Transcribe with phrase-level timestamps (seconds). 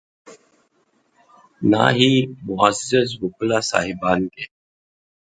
[1.61, 2.11] نہ ہی
[2.47, 4.43] معزز وکلا صاحبان کے۔